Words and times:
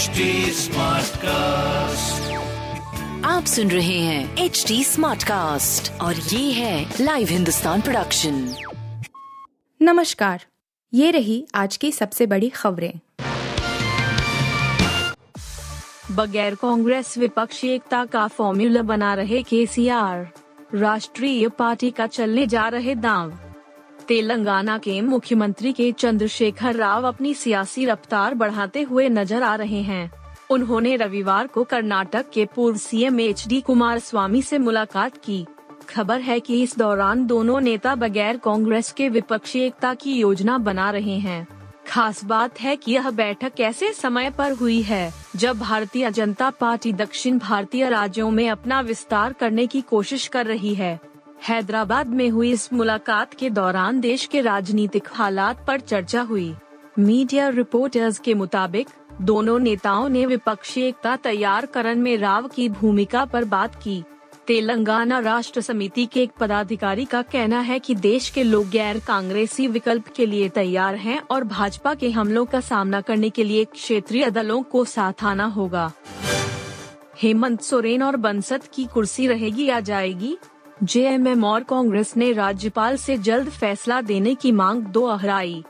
HD 0.00 0.06
cast 1.16 2.32
आप 3.26 3.44
सुन 3.44 3.70
रहे 3.70 3.98
हैं 3.98 4.36
एच 4.36 4.64
डी 4.68 4.84
स्मार्ट 4.84 5.22
कास्ट 5.22 6.00
और 6.00 6.14
ये 6.14 6.52
है 6.52 6.94
लाइव 7.00 7.28
हिंदुस्तान 7.28 7.80
प्रोडक्शन 7.80 8.54
नमस्कार 9.82 10.44
ये 10.94 11.10
रही 11.10 11.46
आज 11.54 11.76
की 11.76 11.92
सबसे 11.92 12.26
बड़ी 12.26 12.48
खबरें। 12.48 12.92
बगैर 16.10 16.54
कांग्रेस 16.54 17.18
विपक्षी 17.18 17.68
एकता 17.68 18.04
का 18.04 18.26
फॉर्मूला 18.28 18.82
बना 18.82 19.14
रहे 19.14 19.42
केसीआर। 19.42 20.28
राष्ट्रीय 20.74 21.48
पार्टी 21.48 21.90
का 21.90 22.06
चलने 22.06 22.46
जा 22.46 22.68
रहे 22.68 22.94
दांव। 22.94 23.38
तेलंगाना 24.10 24.76
के 24.78 25.00
मुख्यमंत्री 25.00 25.72
के 25.72 25.90
चंद्रशेखर 25.92 26.74
राव 26.74 27.06
अपनी 27.08 27.34
सियासी 27.34 27.84
रफ्तार 27.84 28.34
बढ़ाते 28.34 28.82
हुए 28.82 29.08
नज़र 29.08 29.42
आ 29.42 29.54
रहे 29.54 29.80
हैं। 29.82 30.10
उन्होंने 30.50 30.94
रविवार 30.96 31.46
को 31.46 31.62
कर्नाटक 31.64 32.30
के 32.30 32.44
पूर्व 32.44 32.76
सीएम 32.76 33.20
एच 33.20 33.46
डी 33.48 33.60
कुमार 33.60 33.98
स्वामी 33.98 34.40
से 34.42 34.58
मुलाकात 34.58 35.16
की। 35.16 35.44
खबर 35.88 36.20
है 36.20 36.38
कि 36.40 36.62
इस 36.62 36.76
दौरान 36.78 37.24
दोनों 37.26 37.60
नेता 37.60 37.94
बगैर 37.94 38.36
कांग्रेस 38.36 38.90
के 38.92 39.08
विपक्षी 39.08 39.60
एकता 39.60 39.92
की 39.94 40.14
योजना 40.14 40.58
बना 40.58 40.90
रहे 40.90 41.18
हैं। 41.18 41.46
खास 41.88 42.24
बात 42.24 42.60
है 42.60 42.74
कि 42.76 42.92
यह 42.92 43.10
बैठक 43.10 43.60
ऐसे 43.60 43.92
समय 43.92 44.30
पर 44.30 44.52
हुई 44.52 44.80
है, 44.82 45.12
जब 45.36 45.58
भारतीय 45.58 46.10
जनता 46.10 46.50
पार्टी 46.50 46.92
दक्षिण 46.92 47.38
भारतीय 47.38 47.88
राज्यों 47.88 48.30
में 48.30 48.48
अपना 48.50 48.80
विस्तार 48.80 49.32
करने 49.32 49.66
की 49.66 49.80
कोशिश 49.80 50.26
कर 50.26 50.46
रही 50.46 50.74
है। 50.74 51.09
हैदराबाद 51.48 52.06
में 52.06 52.30
हुई 52.30 52.52
इस 52.52 52.72
मुलाकात 52.72 53.34
के 53.34 53.50
दौरान 53.50 54.00
देश 54.00 54.26
के 54.26 54.40
राजनीतिक 54.40 55.08
हालात 55.12 55.64
पर 55.66 55.80
चर्चा 55.80 56.22
हुई। 56.22 56.54
मीडिया 56.98 57.48
रिपोर्टर्स 57.48 58.18
के 58.18 58.34
मुताबिक, 58.34 58.88
दोनों 59.20 59.58
नेताओं 59.58 60.08
ने 60.08 60.26
विपक्षी 60.26 60.82
एकता 60.82 61.16
तैयार 61.16 61.66
करने 61.66 61.94
में 61.94 62.16
राव 62.16 62.48
की 62.48 62.68
भूमिका 62.68 63.24
पर 63.24 63.44
बात 63.44 63.74
की। 63.74 64.04
तेलंगाना 64.46 65.18
राष्ट्र 65.18 65.60
समिति 65.60 66.06
के 66.06 66.22
एक 66.22 66.30
पदाधिकारी 66.40 67.04
का 67.04 67.22
कहना 67.22 67.60
है 67.60 67.78
कि 67.78 67.94
देश 67.94 68.30
के 68.30 68.42
लोग 68.42 68.70
गैर 68.70 68.98
कांग्रेसी 68.98 69.66
विकल्प 69.66 70.08
के 70.08 70.26
लिए 70.26 70.48
तैयार 70.48 70.94
हैं 70.94 71.22
और 71.30 71.44
भाजपा 71.44 71.94
के 71.94 72.10
हमलों 72.10 72.44
का 72.44 72.60
सामना 72.60 73.00
करने 73.00 73.30
के 73.30 73.44
लिए 73.44 73.64
क्षेत्रीय 73.64 74.30
दलों 74.30 74.62
को 74.62 74.84
साथ 74.84 75.24
आना 75.24 75.44
होगा। 75.44 75.92
हेमंत 77.22 77.60
सोरेन 77.60 78.02
और 78.02 78.16
बंसत 78.16 78.62
की 78.74 78.84
कुर्सी 78.84 79.26
रहेगी 79.26 79.64
या 79.64 79.80
जाएगी? 79.80 80.38
जेएमएम 80.82 81.44
और 81.44 81.62
कांग्रेस 81.62 82.16
ने 82.16 82.32
राज्यपाल 82.32 82.96
से 82.96 83.16
जल्द 83.18 83.48
फैसला 83.48 84.00
देने 84.00 84.34
की 84.34 84.52
मांग 84.52 84.82
दो 84.82 85.04
अहराई 85.04 85.62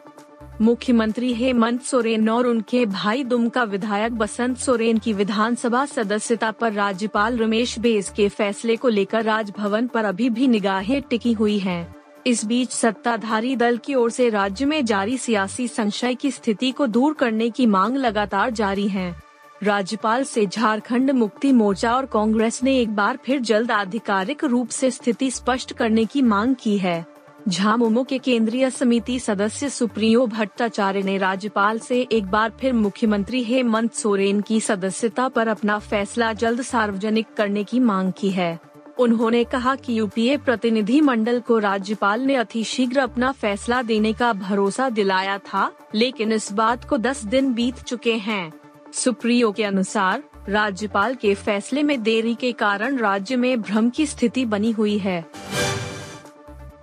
मुख्यमंत्री 0.60 1.32
हेमंत 1.34 1.82
सोरेन 1.82 2.28
और 2.28 2.46
उनके 2.46 2.84
भाई 2.86 3.24
दुमका 3.24 3.62
विधायक 3.62 4.12
बसंत 4.12 4.58
सोरेन 4.58 4.98
की 4.98 5.12
विधानसभा 5.12 5.84
सदस्यता 5.86 6.50
पर 6.50 6.72
राज्यपाल 6.72 7.38
रमेश 7.38 7.78
बेस 7.78 8.10
के 8.10 8.28
फैसले 8.28 8.76
को 8.76 8.88
लेकर 8.88 9.24
राजभवन 9.24 9.86
पर 9.86 10.04
अभी 10.04 10.28
भी 10.30 10.46
निगाहें 10.46 11.00
टिकी 11.02 11.32
हुई 11.32 11.58
हैं। 11.58 11.94
इस 12.26 12.44
बीच 12.44 12.70
सत्ताधारी 12.70 13.56
दल 13.56 13.76
की 13.76 13.94
ओर 13.94 14.10
से 14.10 14.28
राज्य 14.28 14.64
में 14.64 14.84
जारी 14.84 15.18
सियासी 15.18 15.68
संशय 15.68 16.14
की 16.14 16.30
स्थिति 16.30 16.70
को 16.70 16.86
दूर 16.86 17.14
करने 17.14 17.50
की 17.50 17.66
मांग 17.66 17.96
लगातार 17.96 18.50
जारी 18.50 18.88
है 18.88 19.29
राज्यपाल 19.62 20.22
से 20.24 20.46
झारखंड 20.46 21.10
मुक्ति 21.10 21.52
मोर्चा 21.52 21.94
और 21.94 22.06
कांग्रेस 22.06 22.62
ने 22.62 22.76
एक 22.78 22.94
बार 22.96 23.18
फिर 23.24 23.40
जल्द 23.40 23.70
आधिकारिक 23.70 24.44
रूप 24.44 24.68
से 24.68 24.90
स्थिति 24.90 25.30
स्पष्ट 25.30 25.72
करने 25.72 26.04
की 26.04 26.22
मांग 26.22 26.54
की 26.54 26.76
है। 26.78 27.04
झामुमो 27.48 28.02
के 28.04 28.18
केंद्रीय 28.18 28.70
समिति 28.70 29.18
सदस्य 29.18 29.68
सुप्रियो 29.68 30.26
भट्टाचार्य 30.26 31.02
ने 31.02 31.18
राज्यपाल 31.18 31.78
से 31.78 32.00
एक 32.12 32.26
बार 32.26 32.52
फिर 32.60 32.72
मुख्यमंत्री 32.72 33.42
हेमंत 33.42 33.92
सोरेन 33.92 34.40
की 34.40 34.60
सदस्यता 34.60 35.28
पर 35.28 35.48
अपना 35.48 35.78
फैसला 35.78 36.32
जल्द 36.32 36.62
सार्वजनिक 36.62 37.26
करने 37.36 37.64
की 37.64 37.80
मांग 37.80 38.12
की 38.18 38.30
है। 38.30 38.58
उन्होंने 38.98 39.44
कहा 39.44 39.74
कि 39.74 39.98
यूपीए 39.98 40.36
प्रतिनिधि 40.36 41.00
मंडल 41.00 41.40
को 41.40 41.58
राज्यपाल 41.58 42.20
ने 42.20 42.34
अतिशीघ्र 42.34 43.00
अपना 43.00 43.32
फैसला 43.32 43.82
देने 43.82 44.12
का 44.12 44.32
भरोसा 44.32 44.88
दिलाया 44.88 45.38
था, 45.38 45.70
लेकिन 45.94 46.32
इस 46.32 46.52
बात 46.52 46.84
को 46.84 46.98
10 46.98 47.24
दिन 47.24 47.52
बीत 47.54 47.82
चुके 47.82 48.14
हैं। 48.14 48.59
सुप्रियो 48.92 49.52
के 49.52 49.64
अनुसार 49.64 50.22
राज्यपाल 50.48 51.14
के 51.14 51.34
फैसले 51.34 51.82
में 51.82 52.02
देरी 52.02 52.34
के 52.34 52.52
कारण 52.52 52.96
राज्य 52.98 53.36
में 53.36 53.62
भ्रम 53.62 53.90
की 53.90 54.06
स्थिति 54.06 54.44
बनी 54.44 54.70
हुई 54.70 54.98
है। 54.98 55.24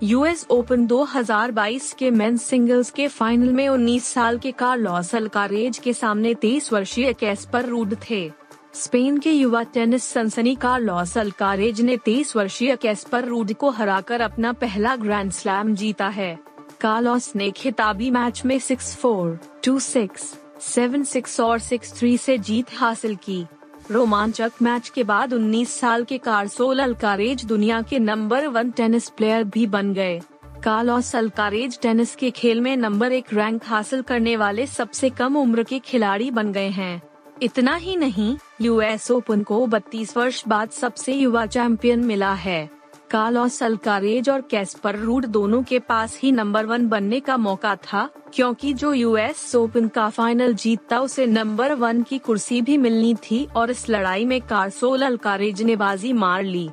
यूएस 0.03 0.45
ओपन 0.49 0.85
2022 0.87 1.93
के 1.93 2.11
मेंस 2.11 2.43
सिंगल्स 2.43 2.91
के 2.91 3.07
फाइनल 3.07 3.53
में 3.53 3.69
19 3.69 4.03
साल 4.03 4.37
के 4.37 4.51
कार्लोस 4.51 5.15
अल्कारेज 5.15 5.77
के 5.77 5.93
सामने 5.93 6.33
23 6.33 6.73
वर्षीय 6.73 7.13
कैस्पर 7.13 7.65
रूड 7.65 7.95
थे। 8.09 8.31
स्पेन 8.73 9.17
के 9.17 9.31
युवा 9.31 9.63
टेनिस 9.63 10.03
सनसनी 10.03 10.55
कार्लोस 10.55 11.17
अल्कारेज 11.17 11.81
ने 11.81 11.97
23 11.97 12.35
वर्षीय 12.35 12.75
कैस्पर 12.75 13.25
रूड 13.25 13.53
को 13.53 13.69
हराकर 13.69 14.21
अपना 14.21 14.53
पहला 14.53 14.95
ग्रैंड 14.95 15.31
स्लैम 15.31 15.75
जीता 15.75 16.07
है। 16.07 16.37
कार्लोस 16.81 17.35
ने 17.35 17.51
खिताबी 17.51 18.11
मैच 18.11 18.45
में 18.45 18.59
6-4, 18.59 19.37
2-6, 19.65 20.35
7-6 20.61 21.39
और 21.39 21.59
6-3 21.59 22.17
से 22.17 22.37
जीत 22.37 22.65
हासिल 22.73 23.15
की। 23.15 23.45
रोमांचक 23.91 24.51
मैच 24.61 24.89
के 24.89 25.03
बाद 25.03 25.33
19 25.33 25.79
साल 25.79 26.03
के 26.03 26.17
कारसोल 26.17 26.79
अलकारेज 26.79 27.45
दुनिया 27.45 27.81
के 27.81 27.99
नंबर 27.99 28.47
वन 28.47 28.71
टेनिस 28.71 29.09
प्लेयर 29.09 29.43
भी 29.43 29.67
बन 29.67 29.93
गए। 29.93 30.21
कार्लोस 30.63 31.15
अल्कारेज 31.15 31.79
टेनिस 31.81 32.15
के 32.15 32.31
खेल 32.31 32.61
में 32.61 32.77
नंबर 32.77 33.11
एक 33.11 33.33
रैंक 33.33 33.61
हासिल 33.65 34.01
करने 34.01 34.35
वाले 34.37 34.67
सबसे 34.67 35.09
कम 35.09 35.37
उम्र 35.37 35.63
के 35.63 35.79
खिलाड़ी 35.79 36.31
बन 36.31 36.51
गए 36.51 36.69
हैं। 36.69 37.01
इतना 37.41 37.75
ही 37.75 37.95
नहीं, 37.95 38.37
यूएस 38.61 39.11
ओपन 39.11 39.43
को 39.43 39.65
32 39.67 40.17
वर्ष 40.17 40.43
बाद 40.47 40.69
सबसे 40.69 41.13
युवा 41.13 41.45
चैंपियन 41.45 41.99
मिला 41.99 42.33
है। 42.33 42.76
कार्लोस 43.09 43.61
अल्कारेज 43.63 44.29
और 44.29 44.41
कैस्पर 44.41 44.95
रूड 44.95 45.25
दोनों 45.25 45.61
के 45.63 45.77
पास 45.79 46.19
ही 46.23 46.31
नंबर 46.31 46.65
वन 46.65 46.87
बनने 46.87 47.19
का 47.19 47.37
मौका 47.37 47.75
था, 47.75 48.09
क्योंकि 48.33 48.73
जो 48.73 48.91
यूएस 48.93 49.55
ओपन 49.55 49.87
का 49.87 50.09
फाइनल 50.09 50.53
जीतता 50.53 50.99
उसे 50.99 51.25
नंबर 51.25 51.73
वन 51.73 52.01
की 52.03 52.17
कुर्सी 52.17 52.61
भी 52.61 52.77
मिलनी 52.77 53.13
थी 53.23 53.43
और 53.55 53.71
इस 53.71 53.89
लड़ाई 53.89 54.25
में 54.25 54.39
कारसोल 54.41 55.01
अल्कारेज 55.01 55.61
ने 55.61 55.75
बाजी 55.75 56.13
मार 56.13 56.43
ली। 56.43 56.69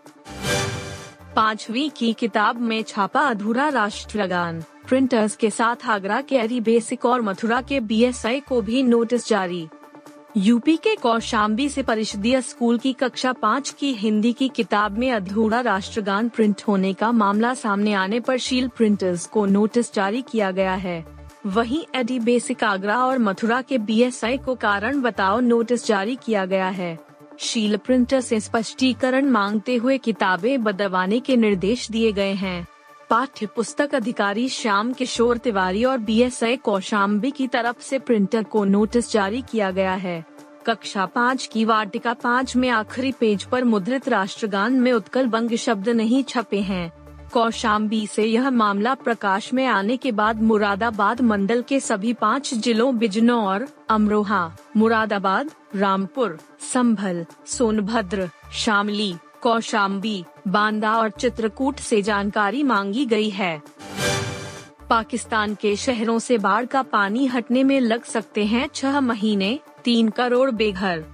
पांचवी 1.37 1.89
की 1.89 2.12
किताब 2.12 2.61
में 2.61 2.83
छापा 2.83 3.21
अधूरा 3.21 3.69
राष्ट्रगान, 3.69 4.61
प्रिंटर्स 4.89 5.37
के 5.37 5.51
साथ 5.51 5.87
आगरा 5.87 6.21
के 6.21 6.37
एरी 6.37 6.61
बेसिक 6.62 7.05
और 7.06 7.22
मथुरा 7.22 7.61
के 7.61 7.81
बीएसआई 7.83 8.41
को 8.41 8.61
भी 8.62 8.83
नोटिस 8.83 9.28
जारी। 9.28 9.66
यूपी 10.37 10.77
के 10.77 10.95
कौशाम्बी 10.97 11.69
से 11.69 11.83
परिषदीय 11.83 12.41
स्कूल 12.43 12.78
की 12.78 12.93
कक्षा 12.93 13.33
पाँच 13.33 13.71
की 13.71 13.93
हिंदी 13.93 14.33
की 14.33 14.49
किताब 14.49 14.99
में 14.99 15.11
अधूरा 15.12 15.61
राष्ट्रगान 15.61 16.28
प्रिंट 16.28 16.62
होने 16.69 16.93
का 16.93 17.11
मामला 17.12 17.53
सामने 17.55 17.93
आने 17.93 18.21
पर 18.21 18.39
शील 18.39 18.69
प्रिंटर्स 18.69 19.27
को 19.27 19.47
नोटिस 19.47 19.95
जारी 19.95 20.22
किया 20.22 20.50
गया 20.50 20.75
है। 20.75 21.05
वहीं 21.47 21.84
एडी 21.95 22.19
बेसिक 22.21 22.65
आगरा 22.65 22.99
और 22.99 23.19
मथुरा 23.19 23.62
के 23.62 23.78
बीएसआई 23.78 24.39
को 24.39 24.55
कारण 24.55 25.00
बताओ 25.03 25.41
नोटिस 25.41 25.87
जारी 25.87 26.19
किया 26.27 26.45
गया 26.45 26.69
है। 26.69 26.99
शील 27.39 27.77
प्रिंटर 27.77 28.21
से 28.21 28.41
स्पष्टीकरण 28.41 29.27
मांगते 29.27 29.77
हुए 29.77 29.99
किताबें 29.99 30.62
बदलवाने 30.65 31.21
के 31.21 31.37
निर्देश 31.37 31.91
दिए 31.91 32.12
गए 32.12 32.33
हैं। 32.33 32.66
पाठ्य 33.15 33.47
पुस्तक 33.47 33.95
अधिकारी 33.95 34.49
श्याम 34.49 34.93
किशोर 34.93 35.39
तिवारी 35.39 35.85
और 35.85 35.99
बीएसआई 35.99 36.57
कौशाम्बी 36.57 37.31
की 37.31 37.47
तरफ़ 37.47 37.81
से 37.81 37.99
प्रिंटर 37.99 38.43
को 38.43 38.65
नोटिस 38.65 39.13
जारी 39.13 39.43
किया 39.43 39.71
गया 39.71 39.93
है। 39.95 40.25
कक्षा 40.67 41.07
पाँच 41.07 41.47
की 41.47 41.65
वाटिका 41.65 42.13
पाँच 42.13 42.57
में 42.57 42.69
आखिरी 42.69 43.13
पेज 43.13 43.45
पर 43.45 43.65
मुद्रित 43.65 44.09
राष्ट्रगान 44.09 44.73
में 44.73 44.93
उत्कल 44.93 45.27
बंग 45.27 45.57
शब्द 45.57 45.89
नहीं 45.89 46.23
छपे 46.25 46.61
हैं। 46.61 46.93
कौशाम्बी 47.33 48.07
से 48.07 48.25
यह 48.25 48.51
मामला 48.51 48.95
प्रकाश 48.95 49.53
में 49.55 49.67
आने 49.67 49.97
के 49.97 50.13
बाद 50.13 50.43
मुरादाबाद 50.43 51.21
मंडल 51.21 51.63
के 51.63 51.81
सभी 51.81 52.13
पाँच 52.13 52.55
जिलों 52.55 52.97
बिजनौर, 52.99 53.69
अमरोहा, 53.89 54.57
मुरादाबाद, 54.77 55.51
रामपुर, 55.77 56.39
संभल, 56.72 57.27
सोनभद्र, 57.47 58.28
शामली 58.53 59.15
कौशाम्बी, 59.45 60.25
बांदा 60.49 60.95
और 60.95 61.11
चित्रकूट 61.11 61.77
से 61.77 62.03
जानकारी 62.03 62.63
मांगी 62.63 63.07
गई 63.07 63.31
है। 63.31 63.63
पाकिस्तान 64.91 65.55
के 65.55 65.77
शहरों 65.77 66.19
से 66.19 66.39
बाढ़ 66.39 66.67
का 66.67 66.83
पानी 66.83 67.27
हटने 67.27 67.65
में 67.65 67.81
लग 67.81 68.05
सकते 68.05 68.45
हैं 68.45 68.71
छह 68.75 69.01
महीने, 69.01 69.61
तीन 69.85 70.09
करोड़ 70.09 70.51
बेघर। 70.51 71.05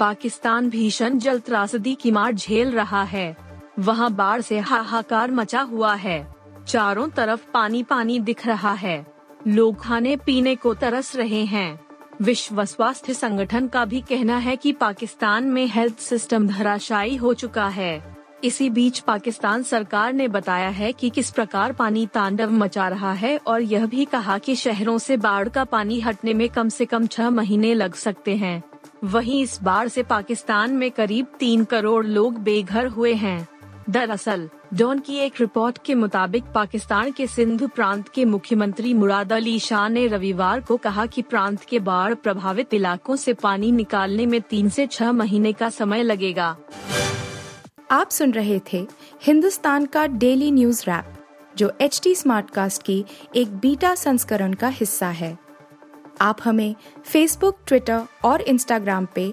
पाकिस्तान 0.00 0.70
भीषण 0.70 1.18
जल 1.18 1.40
त्रासदी 1.40 1.94
की 1.94 2.10
मार 2.10 2.32
झेल 2.32 2.70
रहा 2.70 3.02
है। 3.02 3.36
वहाँ 3.78 4.12
बाढ़ 4.12 4.40
से 4.40 4.58
हाहाकार 4.58 5.30
मचा 5.30 5.60
हुआ 5.60 5.94
है। 5.94 6.34
चारों 6.68 7.08
तरफ़ 7.08 7.46
पानी 7.54 7.82
पानी 7.82 8.18
दिख 8.18 8.46
रहा 8.46 8.72
है। 8.72 9.14
लोग 9.46 9.80
खाने 9.80 10.16
पीने 10.16 10.54
को 10.54 10.74
तरस 10.74 11.16
रहे 11.16 11.44
हैं। 11.44 11.89
विश्व 12.22 12.64
स्वास्थ्य 12.64 13.14
संगठन 13.14 13.66
का 13.68 13.84
भी 13.84 14.00
कहना 14.00 14.36
है 14.36 14.56
कि 14.56 14.72
पाकिस्तान 14.72 15.44
में 15.44 15.66
हेल्थ 15.66 15.98
सिस्टम 15.98 16.46
धराशायी 16.46 17.16
हो 17.16 17.32
चुका 17.34 17.68
है। 17.68 18.16
इसी 18.44 18.68
बीच 18.70 18.98
पाकिस्तान 18.98 19.62
सरकार 19.62 20.12
ने 20.12 20.28
बताया 20.28 20.68
है 20.68 20.92
कि 20.92 21.10
किस 21.10 21.30
प्रकार 21.30 21.72
पानी 21.72 22.06
तांडव 22.06 22.50
मचा 22.50 22.88
रहा 22.88 23.12
है 23.12 23.36
और 23.46 23.62
यह 23.62 23.86
भी 23.86 24.04
कहा 24.04 24.38
कि 24.38 24.56
शहरों 24.56 24.98
से 24.98 25.16
बाढ़ 25.16 25.48
का 25.48 25.64
पानी 25.64 26.00
हटने 26.00 26.34
में 26.34 26.48
कम 26.48 26.68
से 26.68 26.84
कम 26.84 27.06
छह 27.06 27.30
महीने 27.30 27.74
लग 27.74 27.94
सकते 27.94 28.36
हैं। 28.36 28.62
वहीं 29.04 29.42
इस 29.42 29.58
बाढ़ 29.62 29.88
से 29.88 30.02
पाकिस्तान 30.02 30.70
में 30.70 30.90
करीब 30.90 31.26
तीन 31.38 31.64
करोड़ 31.64 32.06
लोग 32.06 32.38
बेघर 32.38 32.86
हुए 32.86 33.14
हैं। 33.14 33.48
दरअसल 33.90 34.48
डॉन 34.74 34.98
की 34.98 35.16
एक 35.16 35.32
रिपोर्ट 35.40 35.78
के 35.84 35.94
मुताबिक 35.94 36.44
पाकिस्तान 36.54 37.10
के 37.12 37.26
सिंध 37.26 37.66
प्रांत 37.68 38.08
के 38.08 38.24
मुख्यमंत्री 38.24 38.92
मुराद 38.94 39.32
अली 39.32 39.58
शाह 39.58 39.88
ने 39.88 40.06
रविवार 40.06 40.60
को 40.60 40.76
कहा 40.76 41.06
कि 41.06 41.22
प्रांत 41.22 41.64
के 41.64 41.78
बाढ़ 41.78 42.14
प्रभावित 42.14 42.74
इलाकों 42.74 43.16
से 43.16 43.32
पानी 43.32 43.72
निकालने 43.72 44.26
में 44.26 44.40
तीन 44.40 44.68
से 44.68 44.86
छह 44.86 45.12
महीने 45.12 45.52
का 45.52 45.70
समय 45.70 46.02
लगेगा। 46.02 46.56
आप 47.90 48.10
सुन 48.10 48.32
रहे 48.32 48.60
थे 48.72 48.86
हिंदुस्तान 49.22 49.86
का 49.86 50.06
डेली 50.06 50.50
न्यूज़ 50.50 50.82
रैप, 50.82 51.14
जो 51.56 51.72
एच 51.80 52.00
टी 52.04 52.14
स्मार्ट 52.14 52.50
कास्ट 52.50 52.82
की 52.82 53.04
एक 53.36 53.56
बीटा 53.56 53.94
संस्करण 53.94 54.52
का 54.52 54.68
हिस्सा 54.68 55.08
है। 55.08 55.38
आप 56.20 56.38
हमें 56.44 56.74
फेसबुक 57.04 57.58
ट्विटर 57.66 58.02
और 58.24 58.40
इंस्टाग्राम 58.40 59.06
पे 59.14 59.32